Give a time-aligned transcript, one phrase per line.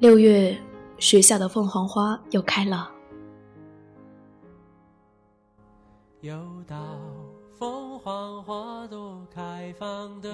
[0.00, 0.56] 六月，
[0.98, 2.90] 学校的凤凰花又开了。
[6.22, 6.32] 又
[6.66, 6.96] 到
[7.58, 10.30] 凤凰花朵开放的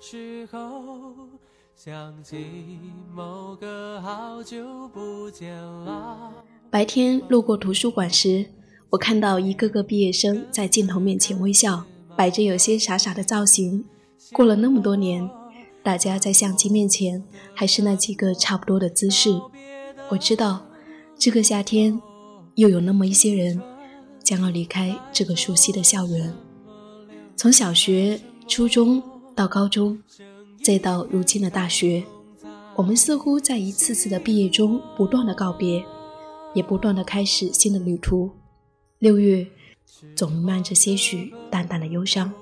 [0.00, 1.28] 时候，
[1.76, 2.80] 想起
[3.14, 6.32] 某个好久不见了。
[6.72, 8.44] 白天路过图书馆时，
[8.90, 11.84] 我看到一个个毕业生在镜头面前微笑，
[12.16, 13.84] 摆着有些傻傻的造型。
[14.32, 15.30] 过了那么多年。
[15.90, 17.20] 大家在相机面前
[17.52, 19.28] 还是那几个差不多的姿势。
[20.08, 20.64] 我知道，
[21.18, 22.00] 这个夏天
[22.54, 23.60] 又有那么一些人
[24.22, 26.32] 将要离开这个熟悉的校园。
[27.34, 29.02] 从小学、初中
[29.34, 30.00] 到高中，
[30.62, 32.04] 再到如今的大学，
[32.76, 35.84] 我们似乎在一次次的毕业中不断的告别，
[36.54, 38.30] 也不断的开始新的旅途。
[39.00, 39.44] 六月，
[40.14, 42.32] 总弥漫着些许淡淡的忧伤。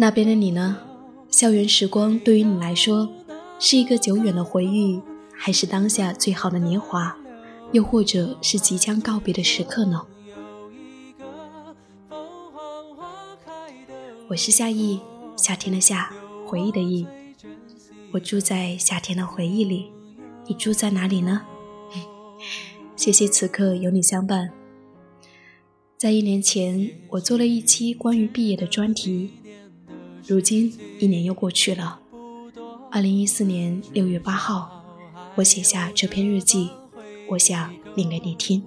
[0.00, 0.78] 那边的你呢？
[1.28, 3.06] 校园时光对于你来说，
[3.58, 4.98] 是一个久远的回忆，
[5.36, 7.14] 还是当下最好的年华，
[7.72, 10.06] 又或者是即将告别的时刻呢？
[14.30, 15.00] 我是夏意，
[15.36, 16.10] 夏天的夏，
[16.46, 17.06] 回忆的忆。
[18.12, 19.92] 我住在夏天的回忆里，
[20.46, 21.42] 你住在哪里呢？
[22.96, 24.50] 谢谢此刻有你相伴。
[25.98, 29.32] 在一年前，我做了一期关于毕业的专题。
[30.30, 31.98] 如今一年又过去了，
[32.88, 34.84] 二零一四年六月八号，
[35.34, 36.70] 我写下这篇日记，
[37.30, 38.62] 我想念给你听。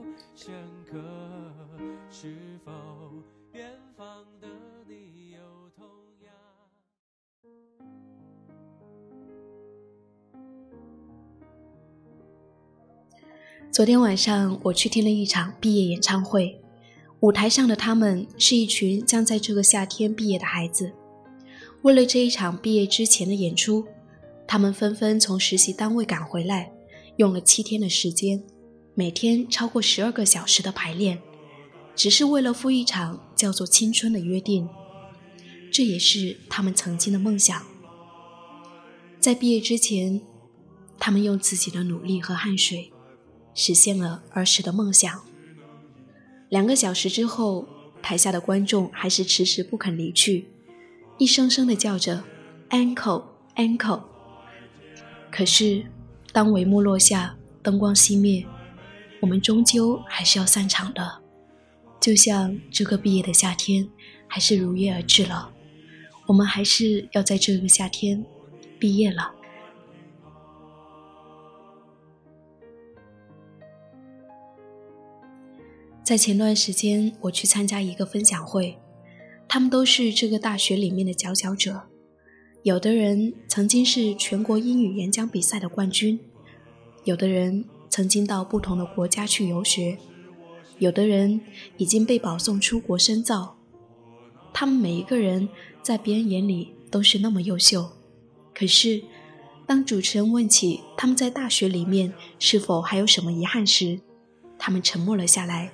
[13.72, 16.62] 昨天晚上我去听了一场毕业演唱会，
[17.22, 20.92] 舞台上的他们是一群将在这个夏天毕业的孩子。
[21.84, 23.86] 为了这一场毕业之前的演出，
[24.48, 26.72] 他们纷纷从实习单位赶回来，
[27.18, 28.42] 用了七天的时间，
[28.96, 31.22] 每天超过十二个小时的排练，
[31.94, 34.68] 只是为了赴一场叫做青春的约定。
[35.70, 37.62] 这也是他们曾经的梦想。
[39.20, 40.22] 在毕业之前，
[40.98, 42.94] 他们用自己的努力和汗水，
[43.54, 45.22] 实现了儿时的梦想。
[46.48, 47.68] 两个小时之后，
[48.02, 50.53] 台下的观众还是迟迟不肯离去。
[51.18, 52.24] 一声声的叫着
[52.70, 53.24] “ankle
[53.56, 54.02] ankle”，
[55.32, 55.86] 可是
[56.32, 58.46] 当帷幕落下，灯光熄灭，
[59.22, 61.22] 我们终究还是要散场的。
[62.00, 63.88] 就像这个毕业的夏天，
[64.28, 65.54] 还是如约而至了。
[66.26, 68.26] 我们还是要在这个夏天
[68.80, 69.34] 毕业了。
[76.04, 78.78] 在前段时间，我去参加一个分享会。
[79.54, 81.84] 他们都是这个大学里面的佼佼者，
[82.64, 86.20] 有的人曾经是全国英语演讲比赛的冠军，
[87.04, 90.00] 有的人曾经到不同的国家去游学，
[90.80, 91.40] 有的人
[91.78, 93.56] 已经被保送出国深造。
[94.52, 95.48] 他们每一个人
[95.84, 97.92] 在别人眼里都是那么优秀，
[98.56, 99.04] 可是
[99.68, 104.00] 当主持人问起他们在大学里面是否还有什么遗憾时，
[104.58, 105.72] 他们沉默了下来。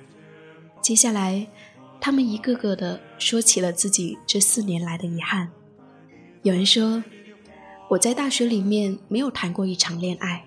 [0.82, 1.46] 接下来。
[2.00, 5.50] 他们一个个的说起了自己这四年来的遗憾。
[6.42, 7.04] 有人说，
[7.90, 10.44] 我在大学里面没有谈过一场恋爱；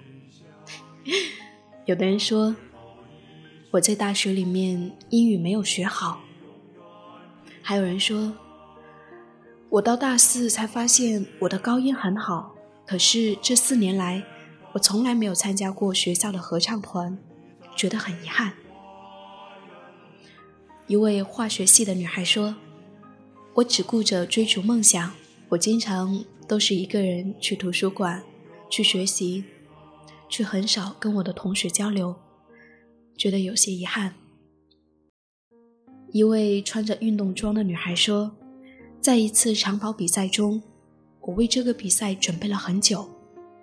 [1.85, 2.55] 有的人说，
[3.71, 6.21] 我在大学里面英语没有学好；
[7.61, 8.33] 还有人说，
[9.69, 12.55] 我到大四才发现我的高音很好，
[12.87, 14.23] 可是这四年来，
[14.71, 17.17] 我从来没有参加过学校的合唱团，
[17.75, 18.53] 觉得很遗憾。
[20.87, 22.55] 一位化学系的女孩说
[23.55, 25.13] ：“我只顾着追逐梦想，
[25.49, 28.21] 我经常都是一个人去图书馆
[28.69, 29.45] 去学习，
[30.27, 32.13] 却很少跟我的同学交流，
[33.17, 34.15] 觉得有些遗憾。”
[36.11, 38.35] 一位穿着运动装的女孩说
[38.99, 40.61] ：“在一次长跑比赛中，
[41.21, 43.09] 我为这个比赛准备了很久，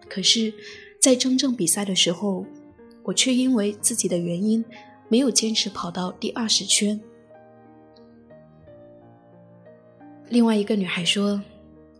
[0.08, 0.54] 可是，
[1.02, 2.46] 在真正比赛的时候，
[3.02, 4.64] 我却因为自己的原因
[5.10, 6.98] 没有坚持跑到第二十圈。”
[10.30, 11.42] 另外一个女孩说：“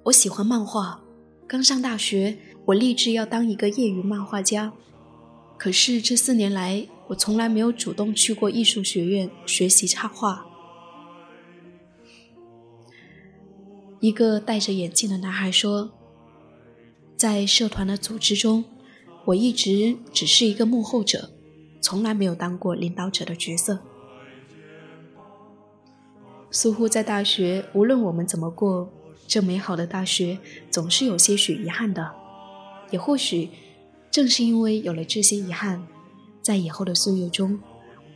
[0.07, 1.03] 我喜欢漫画，
[1.49, 4.73] 刚上大学，我立志要当一个业余漫画家。
[5.59, 10.47] 可是这四年来，我从来没有主动去过艺术学院学习插画。”
[13.99, 15.91] 一个戴着眼镜的男孩说
[17.19, 18.65] ：“在社团的组织中，
[19.25, 21.31] 我一直只是一个幕后者，
[21.81, 23.81] 从来没有当过领导者的角色。”
[26.51, 28.93] 似乎在大学，无论我们怎么过，
[29.27, 30.39] 这美好的大学
[30.71, 32.13] 总是有些许遗憾的，
[32.91, 33.51] 也或许
[34.11, 35.87] 正是因为有了这些遗憾，
[36.43, 37.61] 在以后的岁月中，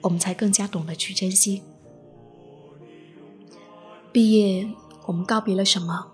[0.01, 1.63] 我们才更加懂得去珍惜。
[4.11, 4.69] 毕业，
[5.07, 6.13] 我们告别了什么？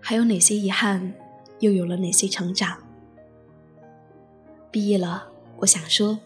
[0.00, 1.14] 还有哪些遗憾？
[1.60, 2.78] 又有了哪些成长？
[4.70, 5.28] 毕业了，
[5.58, 6.18] 我想说，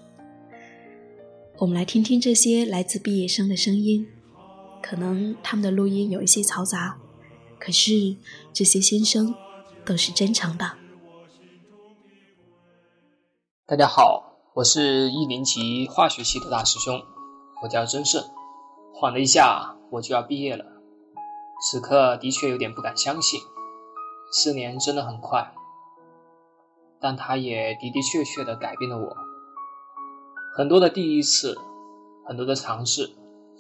[1.59, 4.07] 我们来听听这些来自毕业生的声音。
[4.83, 6.99] 可能他们的录音有一些嘈杂，
[7.59, 8.17] 可是
[8.53, 9.35] 这些心声
[9.85, 10.73] 都是真诚的。
[13.67, 17.03] 大家好，我是一年级化学系的大师兄，
[17.63, 18.25] 我叫曾胜。
[18.93, 20.65] 晃了一下，我就要毕业了。
[21.63, 23.41] 此刻的确有点不敢相信，
[24.33, 25.55] 四年真的很快，
[27.01, 29.17] 但它也的的确确的改变了我。
[30.57, 31.57] 很多的第一次，
[32.27, 33.13] 很多的尝试，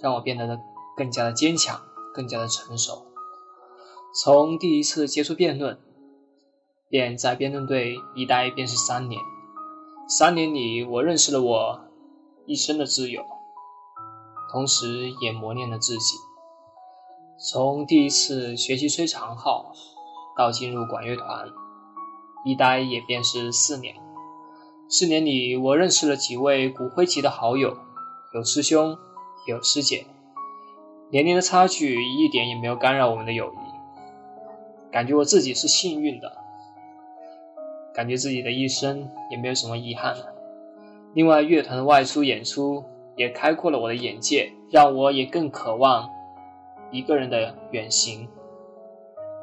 [0.03, 0.61] 让我变得的
[1.01, 1.81] 更加的坚强，
[2.13, 3.07] 更加的成熟。
[4.13, 5.81] 从第一次接触辩论，
[6.91, 9.19] 便在辩论队一待便是三年。
[10.07, 11.81] 三年里，我认识了我
[12.45, 13.25] 一生的挚友，
[14.53, 16.19] 同时也磨练了自己。
[17.39, 19.73] 从第一次学习吹长号，
[20.37, 21.49] 到进入管乐团，
[22.45, 23.95] 一待也便是四年。
[24.91, 27.79] 四年里，我认识了几位骨灰级的好友，
[28.35, 28.99] 有师兄，
[29.47, 30.07] 有师姐。
[31.11, 36.37] 年龄的差距一点也没有干扰我们的友谊，感觉我自己是幸运的，
[37.93, 40.33] 感觉自己的一生也没有什么遗憾了。
[41.13, 42.85] 另外，乐团的外出演出
[43.17, 46.09] 也开阔了我的眼界，让我也更渴望
[46.93, 48.29] 一个人的远行。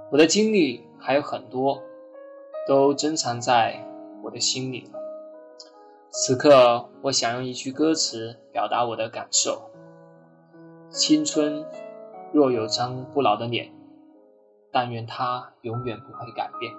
[0.10, 1.84] 我的经历还有很多，
[2.66, 3.86] 都珍藏在
[4.24, 4.90] 我的心里。
[6.10, 9.69] 此刻，我想用一句歌词表达我的感受。
[10.97, 11.63] 青春
[12.33, 13.71] 若有张不老的脸，
[14.73, 16.73] 但愿它永远不会改变。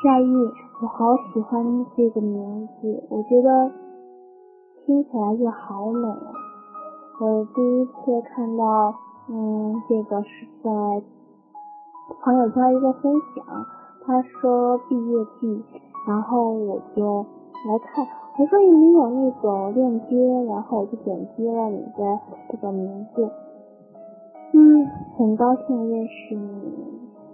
[0.00, 0.32] 夏意，
[0.80, 3.72] 我好喜欢这个名字，我觉得
[4.86, 6.30] 听起来就好美啊！
[7.20, 8.94] 我第一次看到，
[9.28, 10.70] 嗯，这个是在
[12.22, 13.66] 朋友圈一个分享，
[14.06, 15.64] 他说毕业季，
[16.06, 17.26] 然后我就
[17.66, 18.06] 来看。
[18.38, 20.16] 我说你有那种链接，
[20.48, 23.28] 然后我就点击了你的这个名字。
[24.52, 24.86] 嗯，
[25.18, 26.72] 很高兴认识你，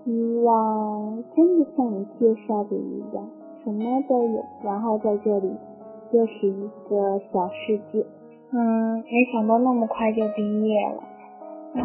[0.03, 3.29] 希望真的像你介绍的一样，
[3.63, 5.53] 什么都有，然后在这里
[6.13, 8.07] 又是一个小世界。
[8.53, 11.03] 嗯，没想到那么快就毕业了。
[11.75, 11.83] 嗯，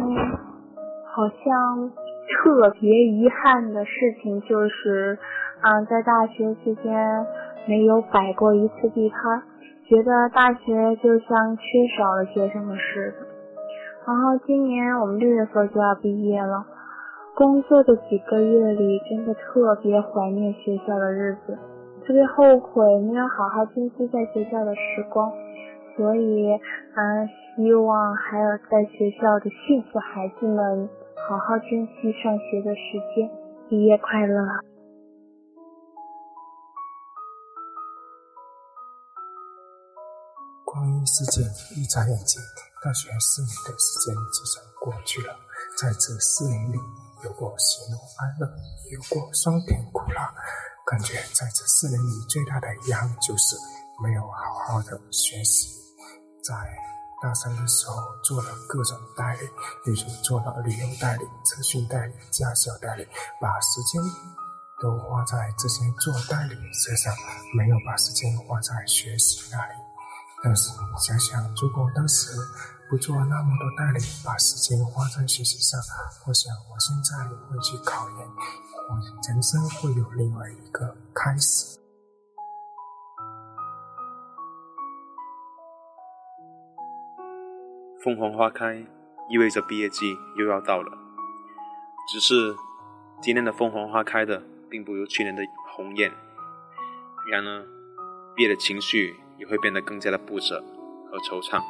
[1.04, 5.18] 好像特别遗憾的事情就是，
[5.60, 7.26] 嗯，在大学期间。
[7.66, 9.42] 没有摆过一次地摊，
[9.86, 11.62] 觉得大学就像缺
[11.96, 13.26] 少了学生的似的。
[14.06, 16.64] 然后今年我们六月份就要毕业了，
[17.36, 21.56] 工作的几个月里，真的特别怀念学校的日子，
[22.04, 25.30] 特别后悔没有好好珍惜在学校的时光。
[25.96, 26.50] 所以，
[26.96, 30.88] 嗯，希望还有在学校的幸福孩子们，
[31.28, 33.28] 好好珍惜上学的时间。
[33.68, 34.69] 毕业快乐！
[40.70, 41.42] 光阴似箭，
[41.74, 42.40] 一眨眼间，
[42.80, 45.34] 大学四年的时间就这样过去了。
[45.76, 46.78] 在这四年里，
[47.24, 48.46] 有过喜怒哀乐，
[48.92, 50.32] 有过酸甜苦辣。
[50.86, 53.56] 感觉在这四年里，最大的遗憾就是
[54.00, 55.66] 没有好好的学习。
[56.44, 56.54] 在
[57.20, 59.48] 大三的时候，做了各种代理，
[59.84, 63.04] 比如做了旅游代理、咨询代理、驾校代理，
[63.40, 64.00] 把时间
[64.80, 67.12] 都花在这些做代理身上，
[67.56, 69.72] 没有把时间花在学习那里。
[70.42, 72.32] 但是想想，如果当时
[72.88, 75.78] 不做那么多代理，把时间花在学习上，
[76.26, 78.26] 我想我现在会去考研，
[78.88, 78.96] 我
[79.28, 81.78] 人生会有另外一个开始。
[88.02, 88.82] 凤凰花开，
[89.28, 90.90] 意味着毕业季又要到了。
[92.10, 92.56] 只是
[93.20, 95.42] 今年的凤凰花开的，并不如去年的
[95.76, 96.10] 红艳。
[97.30, 97.66] 然而，
[98.34, 99.20] 毕业的情绪。
[99.40, 100.62] 也会变得更加的不舍
[101.10, 101.60] 和惆怅。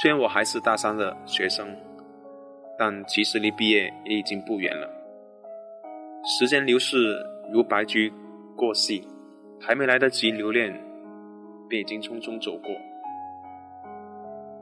[0.00, 1.76] 虽然我还是大三的学生，
[2.78, 4.88] 但其实离毕业也已经不远了。
[6.24, 7.16] 时间流逝
[7.52, 8.12] 如白驹
[8.56, 9.06] 过隙，
[9.60, 10.72] 还没来得及留恋，
[11.68, 12.70] 便已经匆匆走过。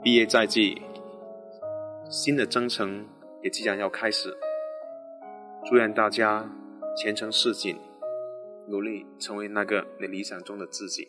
[0.03, 0.81] 毕业在即，
[2.09, 3.07] 新的征程
[3.43, 4.37] 也即将要开始。
[5.65, 6.47] 祝愿大家
[6.95, 7.77] 前程似锦，
[8.69, 11.09] 努力成为那个你理想中的自己。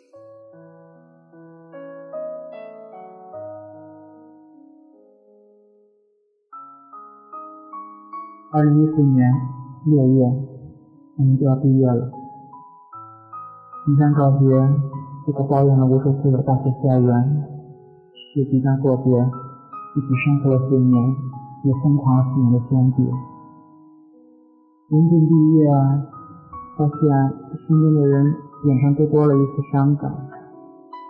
[8.56, 9.34] 二零一四年
[9.84, 10.24] 六月，
[11.18, 12.10] 我们就要毕业了。
[13.86, 14.48] 即将告别
[15.28, 17.44] 这个抱怨了无数次的大学校园，
[18.38, 21.16] 也即将告别一起生活了四年
[21.66, 23.04] 也疯狂了四年的兄弟。
[24.88, 25.68] 临近毕业，
[26.78, 26.96] 发现
[27.68, 30.10] 身边的人脸上都多了一丝伤感。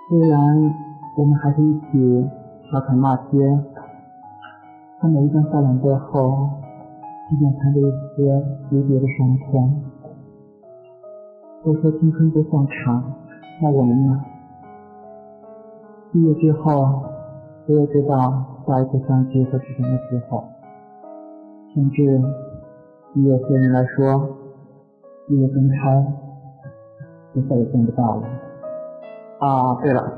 [0.09, 0.41] 虽然
[1.15, 2.27] 我们还是一起
[2.71, 3.37] 调侃骂街，
[4.99, 6.49] 可每一张笑脸背后，
[7.31, 9.83] 依然藏着一些离别的伤痛。
[11.63, 13.03] 都说青春不算长，
[13.61, 14.21] 那我们呢？
[16.11, 17.03] 毕业之后，
[17.65, 20.43] 谁也知道下一次相聚会是什么时候。
[21.73, 22.21] 甚至，
[23.15, 24.29] 对有些人来说，
[25.27, 26.05] 毕业分开，
[27.33, 28.27] 就再也见不到了。
[29.39, 30.13] 啊，对了，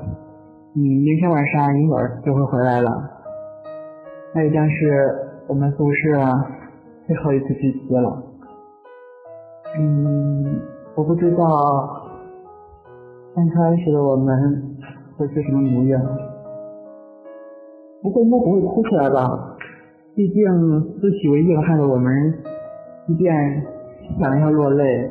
[0.76, 2.92] 嗯，明天晚上一会儿就会回来了，
[4.36, 6.20] 那也将是我们宿舍
[7.08, 8.22] 最后一次聚集了。
[9.80, 10.60] 嗯，
[10.94, 12.06] 我不知道
[13.34, 14.76] 刚开始的我们
[15.18, 16.02] 会是什么模样，
[18.04, 19.56] 不过应该不会哭出来吧？
[20.16, 20.44] 毕竟
[21.00, 22.12] 自诩为硬汉的我们，
[23.08, 23.64] 即便
[24.20, 25.10] 想要落泪，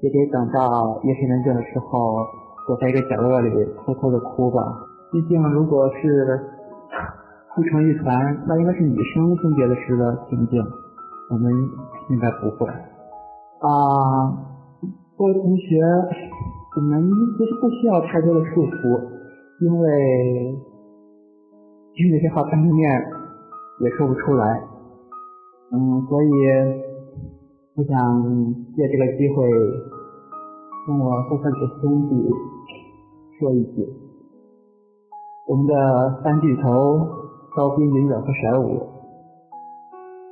[0.00, 2.24] 也得等到夜深人静的时候。
[2.66, 3.50] 躲在一个角落里
[3.84, 4.62] 偷偷的哭吧。
[5.10, 6.38] 毕竟，如果是
[7.52, 10.62] 哭成一团，那应该是女生分别的时的情景。
[11.30, 11.52] 我们
[12.10, 12.66] 应该不会。
[12.66, 13.68] 啊，
[15.16, 15.80] 各位同学，
[16.76, 19.00] 我们其实不需要太多的束缚，
[19.60, 20.58] 因为
[21.94, 23.06] 其实有些话当面
[23.80, 24.60] 也说不出来。
[25.72, 26.26] 嗯，所以
[27.76, 27.94] 我想
[28.74, 29.48] 借这个机会
[30.86, 32.30] 跟我宿舍里的兄弟。
[33.38, 33.88] 说一句，
[35.48, 37.06] 我们的三巨头
[37.56, 38.89] 高冰、银远和闪武，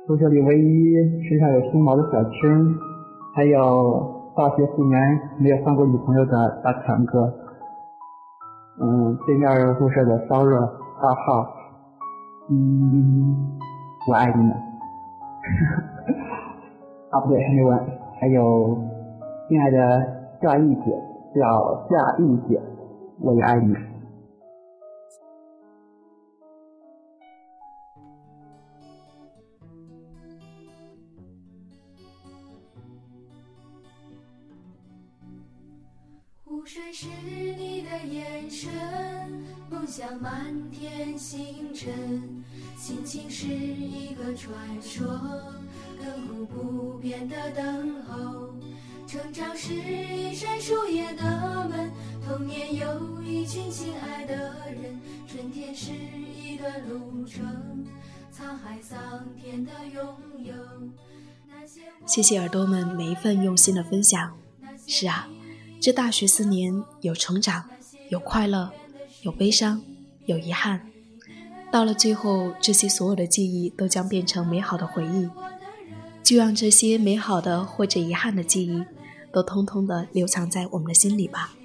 [0.09, 0.95] 宿舍里唯一
[1.29, 2.75] 身上有胸毛的小青，
[3.35, 4.99] 还有大学四年
[5.37, 7.31] 没有换过女朋友的大强哥，
[8.81, 11.47] 嗯，对面宿舍的骚热二号，
[12.49, 13.59] 嗯，
[14.09, 14.49] 我爱你们，
[17.11, 17.79] 啊不对，还没完，
[18.19, 18.79] 还有
[19.47, 19.77] 亲爱的
[20.41, 22.59] 夏意姐，叫夏意姐。
[23.21, 23.75] 我也爱你。
[36.71, 38.69] 水是你的眼神，
[39.71, 41.91] 梦想满天星辰，
[42.77, 45.03] 心情是一个传说，
[45.99, 48.53] 亘古不变的等候。
[49.07, 51.89] 成长是一扇树叶的门，
[52.27, 57.43] 童年有一群亲爱的人，春天是一段路程，
[58.31, 60.05] 沧海桑田的拥
[60.43, 60.53] 有。
[62.05, 64.37] 谢谢耳朵们每一份用心的分享。
[64.85, 65.27] 是啊，
[65.81, 67.69] 这大学四年有成长，
[68.09, 68.71] 有快乐，
[69.21, 69.81] 有悲伤，
[70.25, 70.89] 有遗憾。
[71.71, 75.29] 到了最后，这些所有的记忆都将变成美好的回忆。
[76.23, 78.83] 就让这些美好的或者遗憾的记忆。
[79.31, 81.55] 都通通的留藏在我们的心里吧。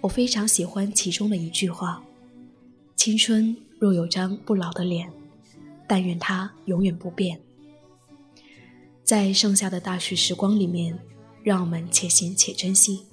[0.00, 2.04] 我非常喜欢其中的一句话
[2.94, 5.10] ：“青春若有张不老的脸，
[5.88, 7.40] 但愿它永远不变。”
[9.02, 10.96] 在剩下的大学时光里面，
[11.42, 13.06] 让我们且行且珍惜。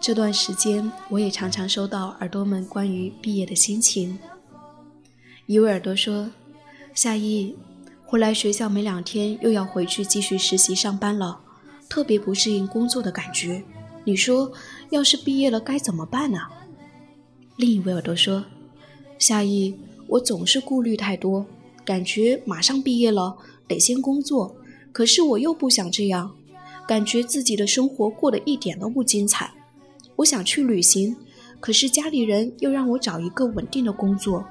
[0.00, 4.18] 这段时间，我也常常收到耳朵们关于毕业的心情。
[5.46, 6.28] 一位耳朵说
[6.92, 7.54] ：“夏一，
[8.04, 11.41] 回来学校没两天，又要回去继续实习上班了，
[11.92, 13.62] 特别不适应工作的感觉。
[14.02, 14.50] 你说，
[14.88, 16.38] 要是毕业了该怎么办呢？”
[17.58, 18.42] 另一位耳朵说
[19.20, 21.44] ：“夏意，我总是顾虑太多，
[21.84, 23.36] 感觉马上毕业了
[23.68, 24.56] 得先工作，
[24.90, 26.34] 可是我又不想这样，
[26.88, 29.52] 感觉自己的生活过得一点都不精彩。”
[30.16, 31.14] 我想去旅行，
[31.60, 34.42] 可是家里人又让我找一个稳定的工作。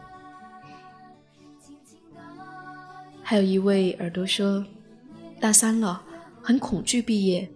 [3.24, 4.63] 还有一位耳朵说，
[5.39, 6.03] 大三了，
[6.41, 7.50] 很恐惧毕业，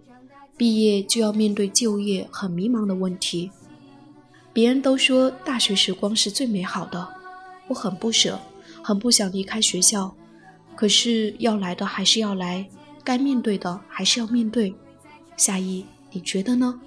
[0.56, 3.50] 毕业就要面对就业，很迷茫的问题。
[4.52, 7.06] 别人都说大学时光是最美好的，
[7.68, 8.40] 我很不舍，
[8.82, 10.14] 很不想离开学校，
[10.74, 12.66] 可是要来的还是要来，
[13.04, 14.74] 该面对的还是要面对。
[15.36, 16.80] 夏意，你觉得呢？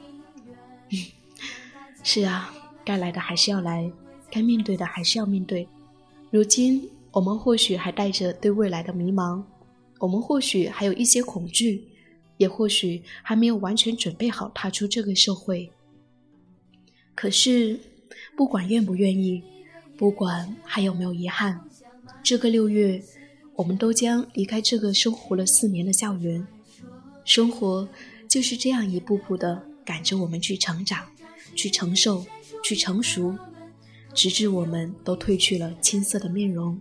[0.90, 0.98] 嗯
[2.02, 2.52] 是啊，
[2.84, 3.92] 该来的还是要来，
[4.32, 5.68] 该面对的还是要面对。
[6.32, 9.44] 如今我们或许还带着对未来的迷茫，
[10.00, 11.88] 我们或许还有一些恐惧，
[12.38, 15.72] 也或许还没有完全准备好踏出这个社会。
[17.14, 17.80] 可是，
[18.36, 19.44] 不管愿不愿意，
[19.98, 21.60] 不管还有没有遗憾，
[22.24, 23.04] 这个六月，
[23.56, 26.48] 我们都将离开这个生活了四年的校园。
[27.26, 27.88] 生活
[28.28, 31.06] 就是这样一步步的赶着我们去成长，
[31.56, 32.26] 去承受，
[32.64, 33.38] 去成熟，
[34.14, 36.80] 直至我们都褪去了青涩的面容。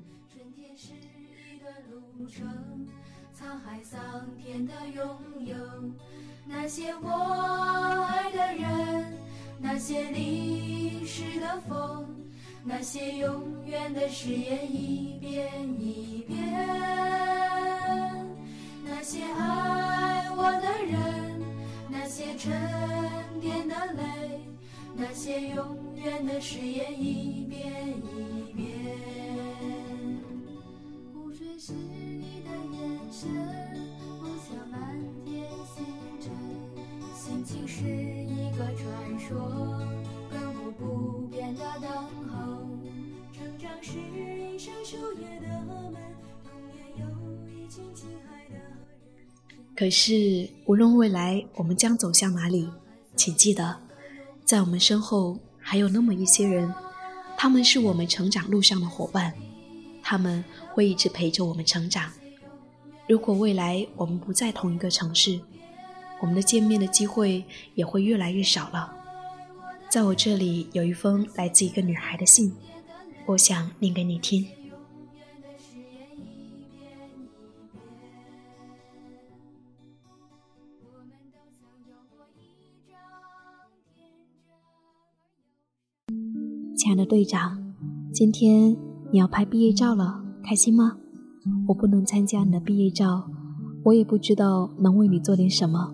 [4.67, 5.05] 的拥
[5.47, 5.57] 有
[6.47, 7.11] 那些我
[8.09, 9.12] 爱的人，
[9.61, 12.07] 那些淋湿的风，
[12.65, 15.47] 那些永远的誓言一遍
[15.81, 16.38] 一遍。
[18.85, 21.43] 那些爱我的人，
[21.88, 22.50] 那些沉
[23.41, 24.41] 淀的泪，
[24.97, 28.67] 那些永远的誓言一遍一遍。
[31.15, 33.88] 湖水是你的眼神，
[34.49, 34.81] 梦想满
[35.26, 35.85] 天星
[36.21, 36.33] 辰，
[37.14, 39.37] 心情是一个传说，
[40.33, 41.90] 亘古不变的等
[42.28, 42.67] 候。
[43.33, 45.95] 成长是一扇守夜的门，
[46.45, 47.05] 童年有
[47.47, 48.62] 一群亲爱的人。
[49.76, 52.71] 可是，无论未来我们将走向哪里，
[53.17, 53.76] 请记得，
[54.45, 56.73] 在我们身后还有那么一些人，
[57.37, 59.35] 他们是我们成长路上的伙伴，
[60.02, 62.11] 他们会一直陪着我们成长。
[63.09, 65.41] 如果未来我们不在同一个城市，
[66.21, 67.43] 我们的见面的机会
[67.75, 68.95] 也会越来越少了。
[69.88, 72.53] 在我这里有一封来自一个女孩的信，
[73.25, 74.47] 我想念给你听。
[86.77, 87.75] 亲爱的队长，
[88.12, 88.77] 今天
[89.11, 90.99] 你要拍毕业照了，开心吗？
[91.66, 93.30] 我不能参加你的毕业照，
[93.84, 95.92] 我也不知道能为你做点什么。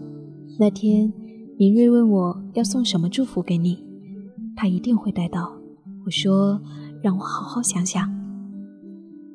[0.58, 1.12] 那天，
[1.58, 3.84] 明瑞问我要送什么祝福给你，
[4.56, 5.52] 他一定会带到。
[6.04, 6.60] 我说，
[7.02, 8.08] 让我好好想想。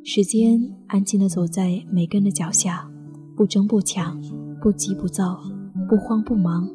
[0.03, 2.89] 时间安静地走在每个人的脚下，
[3.35, 4.21] 不争不抢，
[4.61, 5.41] 不急不躁，
[5.89, 6.69] 不慌不忙。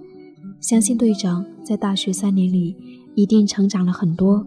[0.60, 2.76] 相信队长在大学三年里
[3.14, 4.46] 一定成长了很多。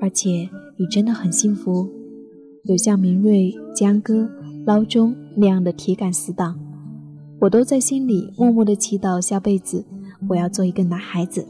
[0.00, 1.88] 而且你真的很幸福，
[2.66, 4.26] 有像明瑞、江哥、
[4.64, 6.58] 捞钟那样的铁杆死党，
[7.38, 9.84] 我都在心里默默的祈祷，下辈子
[10.30, 11.46] 我要做一个男孩子，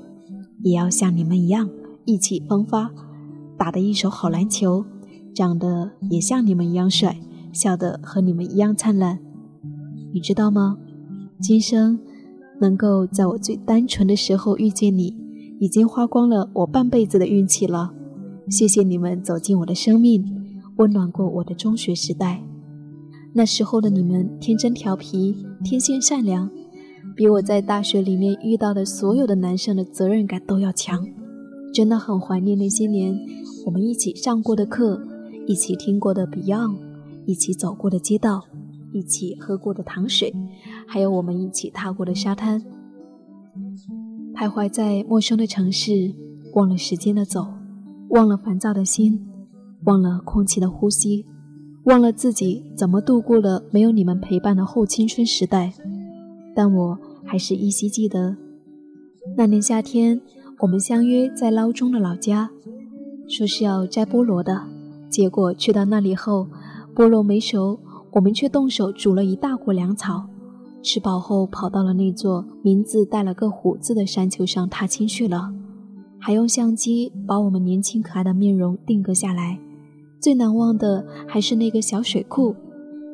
[0.65, 1.71] 也要像你们一样
[2.05, 2.91] 意气风发，
[3.57, 4.85] 打的一手好篮球，
[5.33, 7.17] 长得也像你们一样帅，
[7.53, 9.21] 笑得和你们一样灿烂。
[10.13, 10.77] 你知道吗？
[11.41, 11.97] 今生
[12.61, 15.17] 能够在我最单纯的时候遇见你，
[15.61, 17.93] 已经花光了我半辈子的运气了。
[18.51, 20.44] 谢谢你们走进我的生命，
[20.77, 22.43] 温暖过我的中学时代。
[23.33, 26.51] 那时候的你们天真调皮，天性善良，
[27.17, 31.07] 比我在大学里面遇到的所有的男生的责任感都要强。
[31.73, 33.19] 真的很怀念那些年
[33.67, 35.03] 我们一起上过的课，
[35.47, 36.77] 一起听过的 Beyond，
[37.27, 38.45] 一起走过的街道，
[38.93, 40.33] 一起喝过的糖水，
[40.87, 42.63] 还有我们一起踏过的沙滩。
[44.35, 46.15] 徘徊在陌生的城市，
[46.55, 47.47] 忘了时间的走。
[48.11, 49.27] 忘了烦躁的心，
[49.85, 51.25] 忘了空气的呼吸，
[51.85, 55.73] 忘了自己怎么度过了没有你们陪伴的后青春时代。
[56.55, 58.37] 但我还是依稀记得，
[59.37, 60.21] 那年夏天，
[60.61, 62.51] 我们相约在捞中的老家，
[63.29, 64.63] 说是要摘菠萝的。
[65.11, 66.49] 结果去到那里后，
[66.95, 67.79] 菠萝没熟，
[68.13, 70.27] 我们却动手煮了一大锅粮草。
[70.83, 75.53] 吃饱后，跑到了那座名字带了个虎字的山丘上踏青去了。
[76.19, 79.59] 还用相机把我们年轻可爱的面容定格下来。
[80.25, 82.57] 最难忘的还是那个小水库，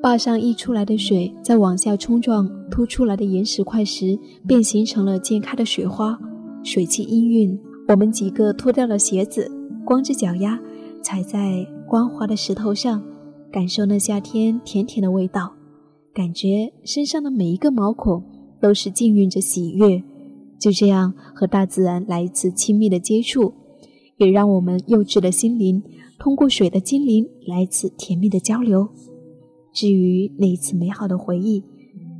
[0.01, 6.17] 坝上溢出来的水在往下冲撞凸出来的岩石块时，便形成了溅开的水花。
[6.63, 9.51] 水汽氤氲，我们几个脱掉了鞋子，
[9.85, 10.57] 光着脚丫
[11.03, 13.03] 踩在光滑的石头上，
[13.51, 15.55] 感受那夏天甜甜的味道，
[16.15, 18.23] 感觉身上的每一个毛孔
[18.61, 20.01] 都是浸润着喜悦。
[20.61, 23.53] 就这样和大自然来一次亲密的接触，
[24.21, 25.83] 也让我们幼稚的心灵
[26.19, 28.87] 通过水的精灵来一次甜蜜的交流。
[29.73, 31.65] 至于那一次美好的回忆，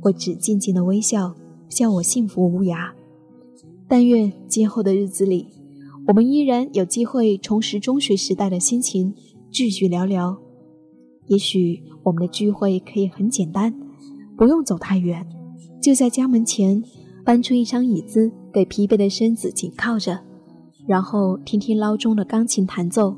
[0.01, 1.35] 我只静静的微笑，
[1.69, 2.91] 笑我幸福无涯。
[3.87, 5.47] 但愿今后的日子里，
[6.07, 9.13] 我们依然有机会重拾中学时代的心情，
[9.51, 10.35] 聚聚聊聊。
[11.27, 13.71] 也许我们的聚会可以很简单，
[14.35, 15.23] 不用走太远，
[15.79, 16.83] 就在家门前。
[17.23, 20.19] 搬出一张椅子，给疲惫的身子紧靠着，
[20.87, 23.15] 然后听听捞钟的钢琴弹奏，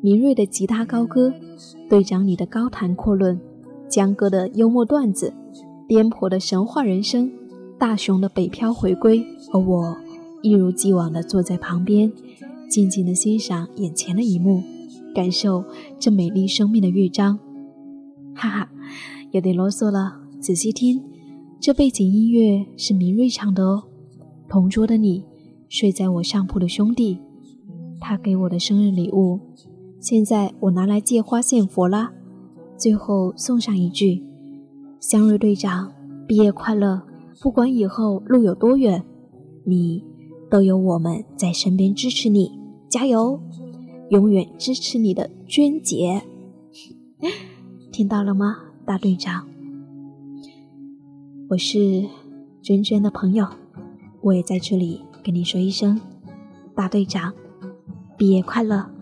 [0.00, 1.32] 明锐的吉他高歌，
[1.88, 3.40] 队长你的高谈阔论，
[3.88, 5.32] 江哥的幽默段子，
[5.86, 7.30] 颠簸的神话人生，
[7.78, 9.96] 大雄的北漂回归，而我
[10.42, 12.12] 一如既往的坐在旁边，
[12.68, 14.62] 静静的欣赏眼前的一幕，
[15.14, 15.64] 感受
[15.98, 17.38] 这美丽生命的乐章。
[18.34, 18.68] 哈哈，
[19.30, 21.02] 有点啰嗦了，仔细听，
[21.60, 23.84] 这背景音乐是明瑞唱的哦。
[24.48, 25.24] 同桌的你，
[25.74, 27.18] 睡在我上铺的兄弟，
[27.98, 29.40] 他给我的生日礼物，
[29.98, 32.12] 现在我拿来借花献佛啦。
[32.76, 34.22] 最后送上一句：
[35.00, 35.92] 香瑞队长，
[36.28, 37.02] 毕业快乐！
[37.42, 39.04] 不管以后路有多远，
[39.66, 40.04] 你
[40.48, 42.52] 都有我们在身边支持你，
[42.88, 43.40] 加油！
[44.10, 46.22] 永远支持你的娟姐，
[47.90, 49.48] 听到了吗，大队长？
[51.48, 52.04] 我是
[52.62, 53.44] 娟娟的朋友。
[54.20, 55.98] 我也在这里跟你说一声，
[56.74, 57.32] 大队长，
[58.18, 58.93] 毕业快乐。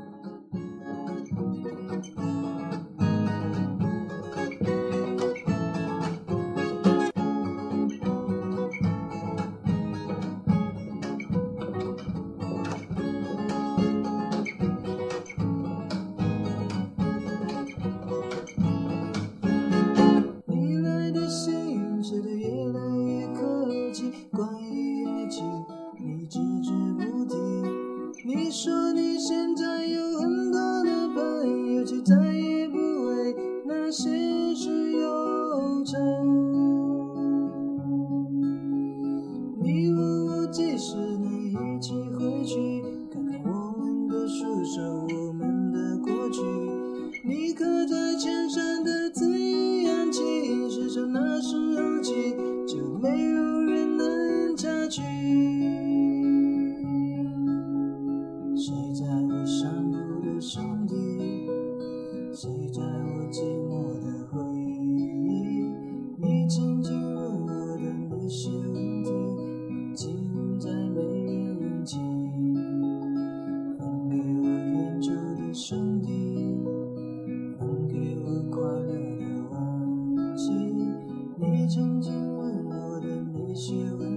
[83.52, 84.11] is you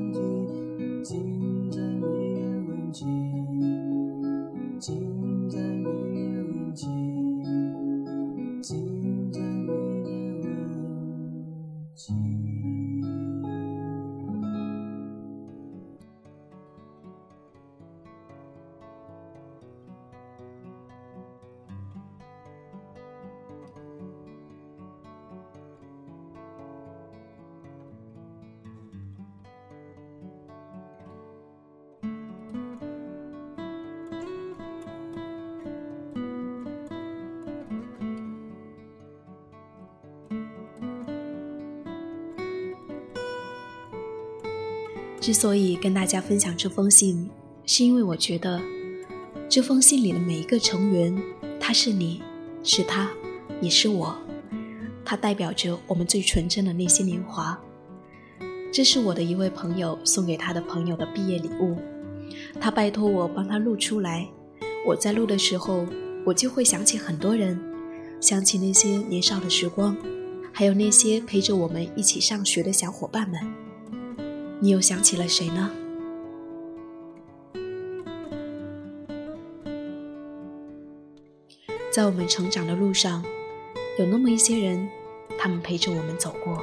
[45.25, 47.27] 之所以跟大家分享这封信，
[47.65, 48.61] 是因为我觉得
[49.49, 51.19] 这封信里的每一个成员，
[51.59, 52.21] 他是你，
[52.61, 53.09] 是他，
[53.59, 54.15] 也是我，
[55.03, 57.59] 它代表着我们最纯真的那些年华。
[58.71, 61.75] 这是我的一位朋友送给他的朋友的毕业礼物，
[62.61, 64.29] 他拜托我帮他录出来。
[64.85, 65.87] 我在录的时候，
[66.23, 67.59] 我就会想起很多人，
[68.21, 69.97] 想起那些年少的时光，
[70.53, 73.64] 还有那些陪着我们一起上学的小伙伴们。
[74.59, 75.69] 你又想起了谁呢？
[81.91, 83.23] 在我们成长的路上，
[83.97, 84.89] 有那么一些人，
[85.37, 86.61] 他们陪着我们走过，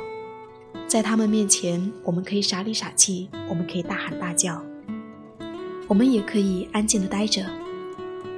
[0.86, 4.62] 在他们面前，我们可以傻里傻气，我们可以大喊大叫，
[5.88, 7.46] 我们也可以安静的待着，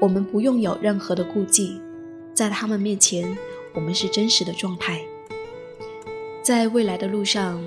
[0.00, 1.80] 我们不用有任何的顾忌，
[2.32, 3.36] 在他们面前，
[3.72, 5.04] 我们是真实的状态，
[6.42, 7.60] 在未来的路上。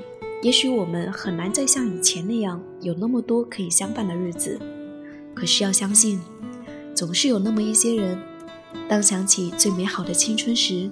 [0.43, 4.59] 也许我们很难再像以前那样有那么多可以相伴的日子，
[5.33, 6.21] 可是要相信，
[6.95, 8.19] 总是有那么一些人，
[8.87, 10.91] 当想起最美好的青春时，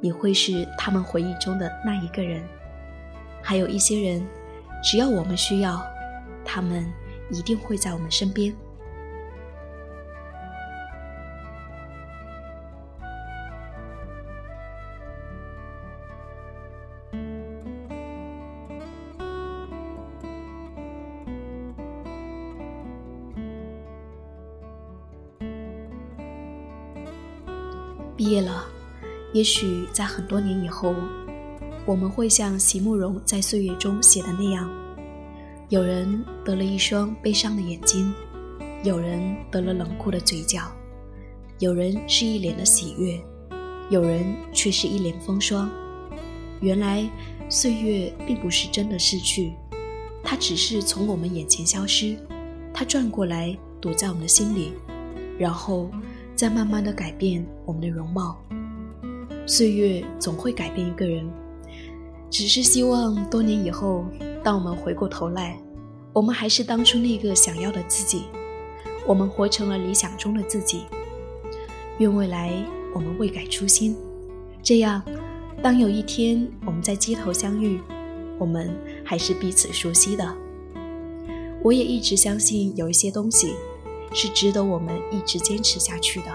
[0.00, 2.42] 你会是他们回忆中的那一个人。
[3.42, 4.26] 还有一些人，
[4.82, 5.82] 只要我们需要，
[6.44, 6.84] 他们
[7.30, 8.54] 一定会在我们身边。
[29.34, 30.94] 也许在很多年以后，
[31.84, 34.70] 我们会像席慕容在《岁月》中写的那样：
[35.70, 38.14] 有人得了一双悲伤的眼睛，
[38.84, 40.70] 有人得了冷酷的嘴角，
[41.58, 43.20] 有人是一脸的喜悦，
[43.90, 45.68] 有人却是一脸风霜。
[46.60, 47.04] 原来
[47.48, 49.52] 岁月并不是真的逝去，
[50.22, 52.16] 它只是从我们眼前消失，
[52.72, 54.74] 它转过来堵在我们的心里，
[55.36, 55.90] 然后
[56.36, 58.38] 再慢慢的改变我们的容貌。
[59.46, 61.30] 岁月总会改变一个人，
[62.30, 64.06] 只是希望多年以后，
[64.42, 65.60] 当我们回过头来，
[66.14, 68.24] 我们还是当初那个想要的自己，
[69.06, 70.84] 我们活成了理想中的自己。
[71.98, 72.52] 愿未来
[72.94, 73.94] 我们未改初心，
[74.62, 75.02] 这样，
[75.62, 77.78] 当有一天我们在街头相遇，
[78.38, 80.36] 我们还是彼此熟悉的。
[81.62, 83.52] 我也一直相信有一些东西，
[84.14, 86.26] 是值得我们一直坚持下去的，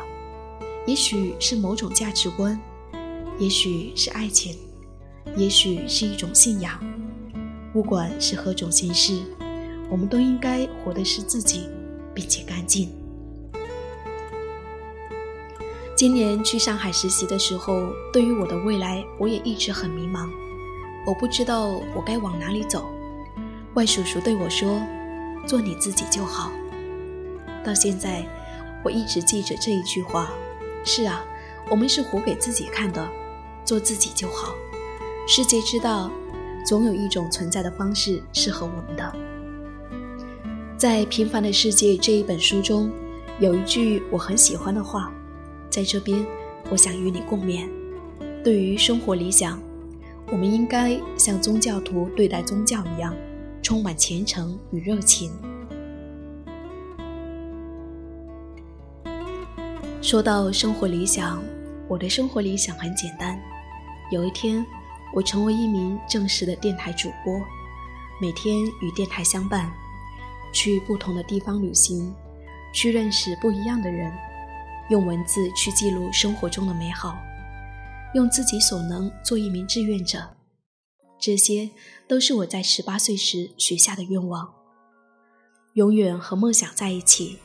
[0.86, 2.60] 也许是某种价值观。
[3.40, 4.58] 也许是爱情，
[5.38, 6.78] 也许是一种信仰。
[7.72, 9.22] 不管是何种形式，
[9.90, 11.70] 我们都应该活的是自己，
[12.14, 12.92] 并且干净。
[15.96, 20.30] 今年去上海实习的时候，对于我的未来，我也一直很迷茫。
[21.08, 22.90] 我不知道我该往哪里走。
[23.76, 24.82] 外叔叔对我说
[25.48, 26.52] ：“做你自己就好。”
[27.64, 28.26] 到现在，
[28.84, 30.30] 我一直记着这一句话。
[30.84, 31.24] 是啊，
[31.70, 33.10] 我们是活给自己看的。
[33.64, 34.56] 做自己就好。
[35.28, 36.10] 世界知道，
[36.66, 39.16] 总有一种存在的方式适合我们的。
[40.78, 42.90] 在《平凡的世界》这一本书中，
[43.40, 45.14] 有一句我很喜欢的话，
[45.70, 46.26] 在这边，
[46.70, 47.70] 我想与你共勉。
[48.44, 49.62] 对于生活理想，
[50.32, 53.14] 我们应该像宗教徒对待宗教一样，
[53.62, 55.32] 充满虔诚与热情。
[60.02, 61.44] 说到生活理想，
[61.90, 63.42] 我的生活理想很简单。
[64.12, 64.64] 有一天，
[65.12, 67.42] 我成为一名正式的电台主播，
[68.22, 69.72] 每天与电台相伴，
[70.54, 72.14] 去不同的地方旅行，
[72.72, 74.14] 去认识不一样的人，
[74.92, 77.18] 用文字去记录生活中的美好，
[78.14, 80.30] 用自己所能做一名志愿者。
[81.20, 81.72] 这些
[82.08, 84.48] 都是我在十八岁时许下的愿望。
[85.74, 87.40] 永远和梦想在一起，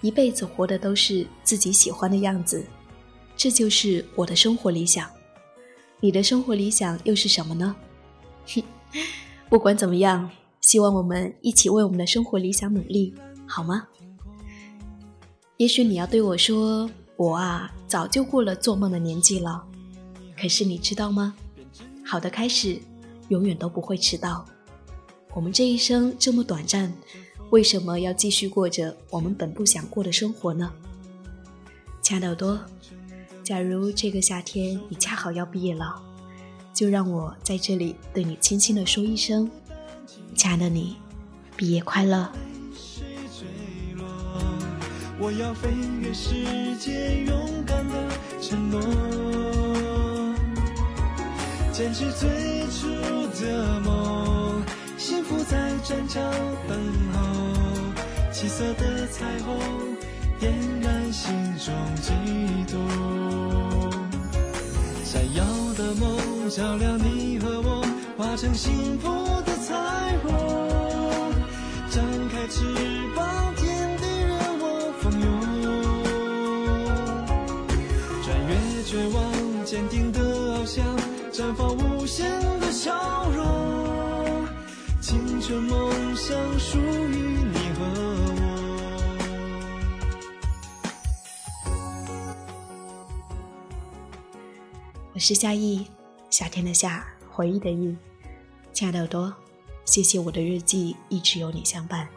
[0.00, 2.64] 一辈子活的都是自己喜欢的样子，
[3.42, 5.08] 这就是我的生活理想。
[5.98, 7.74] 你的生活理想又是什么呢？
[8.46, 8.62] 哼，
[9.48, 13.14] 不管怎么样，希望我们一起为我们的生活理想努力，
[13.46, 13.88] 好吗？
[15.56, 19.64] 也许你要对我说：“我啊，早就过了做梦的年纪了。”
[20.38, 21.34] 可是你知道吗？
[22.04, 22.78] 好的开始，
[23.30, 24.44] 永远都不会迟到。
[25.32, 26.92] 我们这一生这么短暂，
[27.48, 30.70] 为什么要继续过着我们本不想过的生活呢？
[32.02, 32.60] 亲爱的耳朵。
[33.50, 36.00] 假如这个夏天你恰好要毕业了，
[36.72, 39.50] 就让我在这里对你轻轻的说一声
[40.38, 40.96] ：“亲爱的你，
[41.56, 42.30] 毕业快乐。”
[45.18, 45.68] 我要飞
[46.00, 47.94] 越世界，勇敢的
[48.40, 48.80] 承诺，
[51.72, 52.28] 坚持最
[52.70, 52.86] 初
[53.44, 54.62] 的梦，
[54.96, 56.22] 幸福在战场
[56.68, 56.78] 等
[57.12, 59.58] 候，七色的彩虹
[60.40, 62.10] 点燃心中悸
[62.72, 62.80] 动。
[65.04, 65.44] 闪耀
[65.76, 67.84] 的梦，照亮你和我，
[68.16, 69.10] 化成幸福
[69.44, 70.32] 的彩虹。
[71.90, 72.64] 张开翅
[73.14, 74.64] 膀，天地任我
[75.00, 75.28] 蜂拥。
[78.22, 79.22] 穿越绝望，
[79.66, 80.82] 坚定的翱翔，
[81.30, 82.26] 绽放无限
[82.60, 84.46] 的笑容。
[85.02, 87.39] 青春梦想属于
[95.20, 95.84] 是夏意，
[96.30, 97.94] 夏天的夏，回忆的忆。
[98.72, 99.30] 亲爱的耳朵，
[99.84, 102.08] 谢谢我的日记一直有你相伴。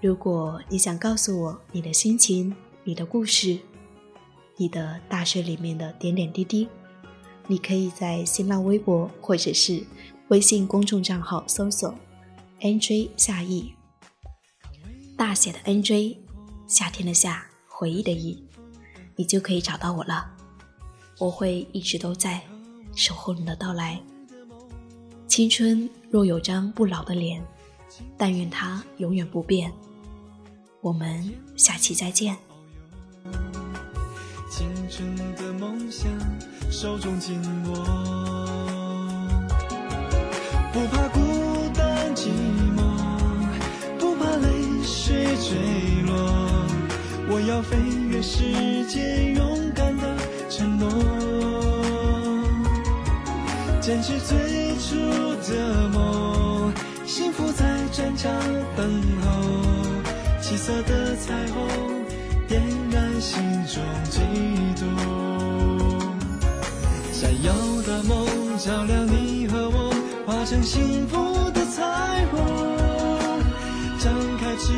[0.00, 3.58] 如果你想告诉我你的心情、你的故事、
[4.56, 6.66] 你的大学里面的点点滴滴，
[7.46, 9.84] 你可以在新浪微博或者是
[10.28, 11.94] 微信公众账号搜索
[12.62, 13.74] “nj 夏意”，
[15.14, 16.16] 大写的 “nj”，
[16.66, 18.42] 夏天的夏，回忆的忆，
[19.14, 20.37] 你就可以找到我了。
[21.18, 22.40] 我会一直都在
[22.94, 24.00] 守候你的到来。
[25.26, 27.44] 青春若有张不老的脸，
[28.16, 29.72] 但愿它永远不变。
[30.80, 32.36] 我们下期再见。
[34.48, 36.10] 青春的梦想，
[36.70, 37.74] 手中紧握，
[40.72, 41.20] 不怕孤
[41.74, 42.28] 单寂
[42.76, 42.80] 寞，
[43.98, 46.14] 不怕泪水坠落。
[47.30, 47.76] 我要飞
[48.08, 49.37] 越世界，
[53.88, 54.36] 坚持最
[54.76, 54.96] 初
[55.50, 56.70] 的梦，
[57.06, 58.28] 幸福在转角
[58.76, 59.26] 等候，
[60.42, 61.66] 七色的彩虹
[62.46, 64.20] 点燃心中悸
[64.78, 64.86] 动，
[67.14, 67.50] 闪耀
[67.86, 68.28] 的梦。
[68.58, 69.90] 照亮你和我，
[70.26, 72.36] 化成幸福的彩虹。
[73.98, 74.70] 张开翅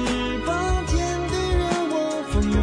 [0.47, 2.57] 膀，天地任我蜂拥。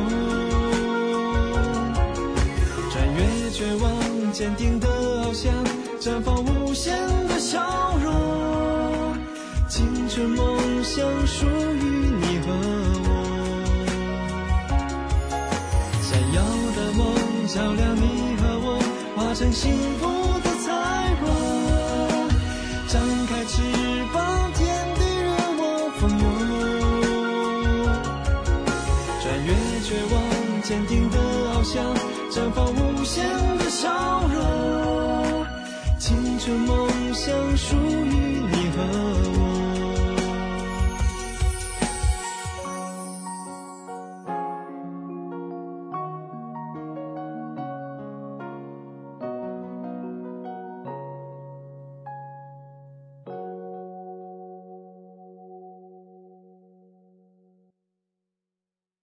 [2.89, 3.19] 穿越
[3.51, 3.85] 绝望，
[4.31, 5.51] 坚定的翱翔，
[5.99, 6.95] 绽放无限
[7.27, 7.59] 的笑
[8.03, 9.17] 容。
[9.67, 11.83] 青春梦想属于
[12.21, 12.53] 你和
[13.03, 13.09] 我，
[16.01, 16.41] 闪耀
[16.75, 17.01] 的梦
[17.47, 18.79] 照亮你和我，
[19.15, 20.03] 化成幸福
[20.43, 20.65] 的彩
[21.19, 21.23] 虹。
[22.87, 23.61] 张开翅
[24.13, 25.61] 膀，天地任我
[25.97, 26.23] 蜂拥。
[29.19, 29.49] 穿越
[29.83, 30.15] 绝望，
[30.61, 31.83] 坚定的翱翔，
[32.31, 33.25] 绽放无限
[36.47, 36.53] 这。
[36.53, 37.86] 梦想属